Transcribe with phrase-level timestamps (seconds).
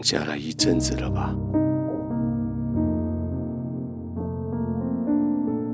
[0.00, 1.36] 躺下来一阵子了吧？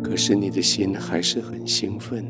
[0.03, 2.25] 可是你的心还是很兴奋，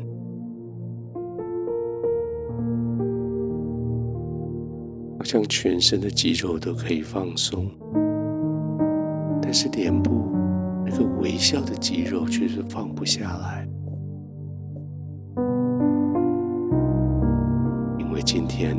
[5.17, 7.67] 好像全身的肌肉都可以放松，
[9.41, 10.29] 但是脸部
[10.85, 13.67] 那个微笑的肌肉却是放不下来，
[17.97, 18.77] 因为今天。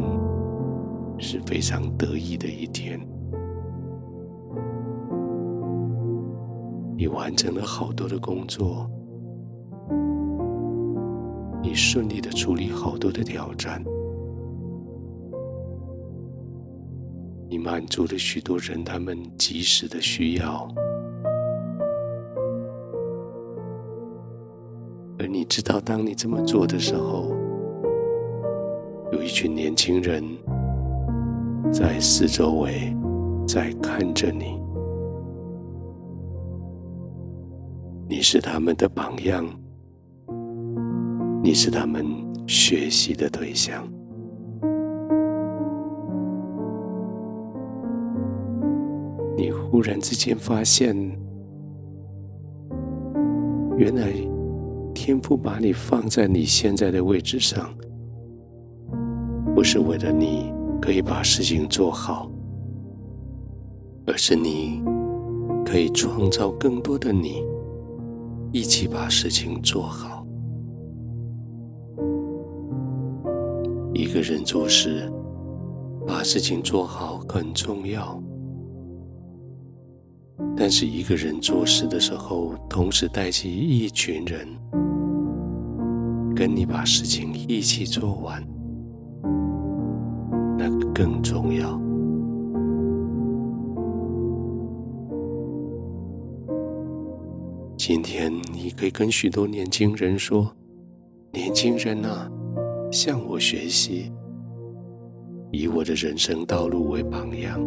[1.21, 2.99] 是非常得意的一天，
[6.97, 8.89] 你完成了好多的工作，
[11.61, 13.83] 你顺利的处理好多的挑战，
[17.49, 20.67] 你满足了许多人他们及时的需要，
[25.19, 27.35] 而你知道，当你这么做的时候，
[29.13, 30.25] 有一群年轻人。
[31.71, 32.97] 在四周围，
[33.47, 34.61] 在看着你，
[38.09, 39.45] 你是他们的榜样，
[41.43, 42.05] 你是他们
[42.47, 43.87] 学习的对象。
[49.37, 50.97] 你忽然之间发现，
[53.77, 54.13] 原来
[54.95, 57.73] 天父把你放在你现在的位置上，
[59.55, 60.58] 不是为了你。
[60.81, 62.31] 可以把事情做好，
[64.07, 64.83] 而是你
[65.65, 67.43] 可以创造更多的你，
[68.53, 70.25] 一起把事情做好。
[73.93, 75.13] 一个人做事，
[76.07, 78.23] 把事情做好很重要，
[80.57, 84.49] 但是一个人做事的时候，同时带起一群人，
[86.35, 88.43] 跟你把事情一起做完。
[90.99, 91.81] 更重要。
[97.77, 100.53] 今天你可以跟许多年轻人说
[101.33, 102.29] ：“年轻人啊，
[102.91, 104.11] 向我学习，
[105.53, 107.61] 以我的人生道路为榜样。”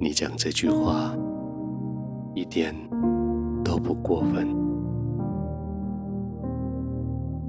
[0.00, 1.14] 你讲这句话
[2.34, 2.74] 一点
[3.62, 4.48] 都不过分，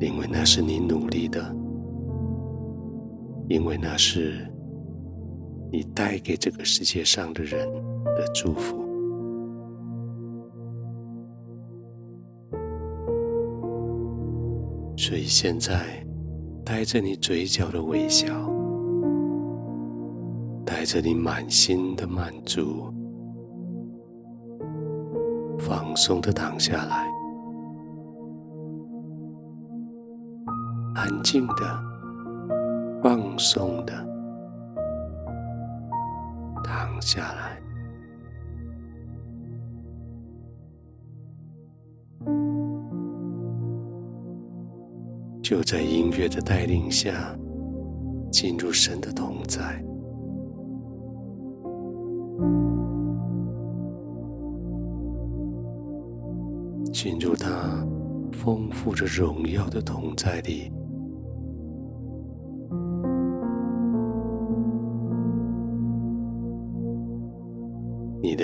[0.02, 1.56] 因为那是你努力的。
[3.50, 4.48] 因为那是
[5.72, 7.68] 你带给这个世界上的人
[8.16, 8.78] 的祝福，
[14.96, 16.06] 所以现在
[16.64, 18.28] 带着你嘴角的微笑，
[20.64, 22.94] 带着你满心的满足，
[25.58, 27.08] 放松的躺下来，
[30.94, 31.89] 安静的。
[33.02, 33.94] 放松的
[36.64, 37.62] 躺下来，
[45.42, 47.34] 就在音乐的带领下，
[48.30, 49.82] 进入神的同在，
[56.92, 57.84] 进入他
[58.32, 60.70] 丰富着荣耀的同在里。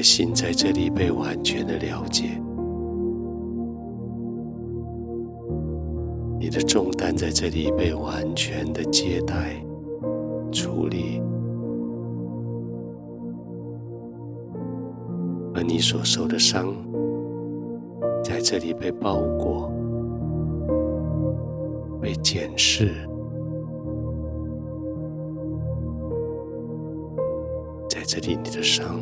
[0.05, 2.39] 心在这里被完全的了解，
[6.39, 9.55] 你的重担在这里被完全的接待、
[10.51, 11.19] 处理，
[15.55, 16.71] 而你所受的伤
[18.23, 19.71] 在这里被包裹、
[21.99, 22.91] 被检视，
[27.89, 28.99] 在这里你的伤。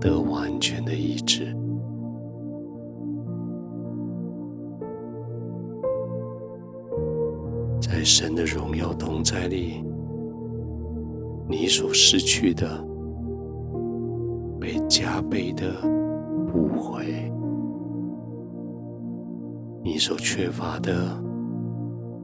[0.00, 1.54] 得完全的医治，
[7.82, 9.84] 在神的荣耀同在里，
[11.46, 12.82] 你所失去的
[14.58, 15.70] 被加倍的
[16.50, 17.30] 补回，
[19.84, 21.22] 你所缺乏的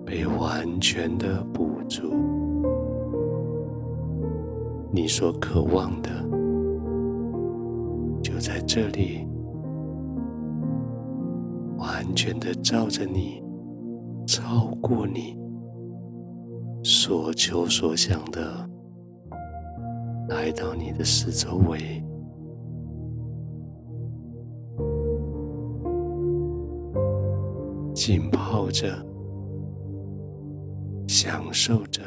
[0.07, 2.15] 被完全的补足，
[4.91, 6.09] 你所渴望的。
[8.47, 9.27] 在这里，
[11.79, 13.43] 完全的照着你，
[14.25, 15.37] 超过你
[16.85, 18.71] 所求所想的，
[20.29, 22.01] 来到你的四周围，
[27.93, 28.87] 浸泡着，
[31.09, 32.01] 享受着，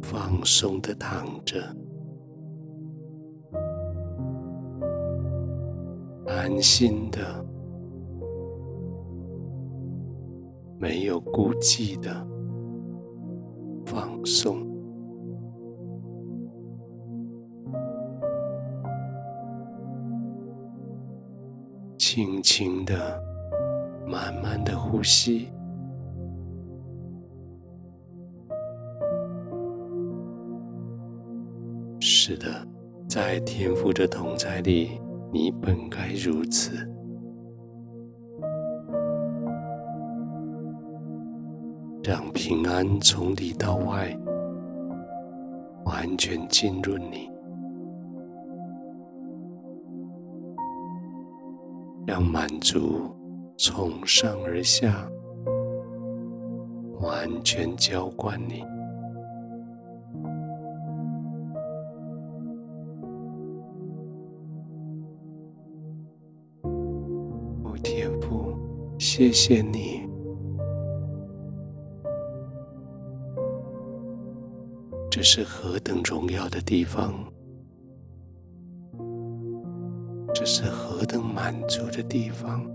[0.00, 1.60] 放松的躺着，
[6.44, 7.42] 安心的，
[10.78, 12.14] 没有顾忌的
[13.86, 14.58] 放松，
[21.96, 22.94] 轻轻的、
[24.06, 25.48] 慢慢的呼吸。
[31.98, 32.46] 是的，
[33.08, 35.00] 在天父的同在里，
[35.34, 36.76] 你本该如此，
[42.04, 44.16] 让平安从里到外
[45.86, 47.28] 完全进入你，
[52.06, 53.12] 让满足
[53.58, 55.04] 从上而下
[57.00, 58.62] 完全浇灌你。
[69.16, 70.02] 谢谢你，
[75.08, 77.14] 这是何等荣耀的地方！
[80.34, 82.68] 这是何等满足的地方！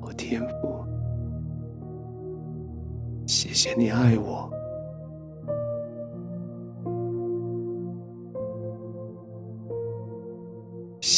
[0.00, 0.86] 我天父，
[3.26, 4.48] 谢谢你爱我。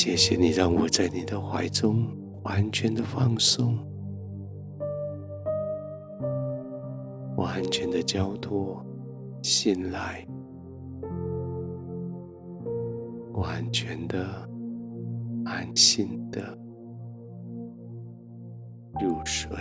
[0.05, 2.07] 谢谢你让我在你的怀中
[2.43, 3.75] 完全的放松，
[7.39, 8.85] 完全的交托、
[9.43, 10.23] 信赖，
[13.33, 14.47] 完全的
[15.47, 16.55] 安心的
[19.01, 19.57] 入睡。